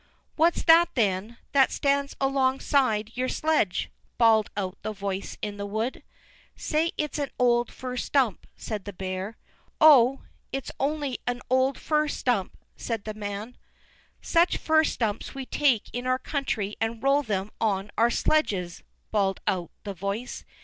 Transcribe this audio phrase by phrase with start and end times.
[0.35, 6.01] "What's that, then, that stands alongside your sledge?" bawled out the voice in the wood.
[6.55, 9.37] "Say it's an old fir stump," said the bear.
[9.79, 13.57] "Oh, it's only an old fir stump," said the man.
[14.23, 18.81] "Such fir stumps we take in our country and roll them on our sledges,"
[19.11, 20.45] bawled out the voice.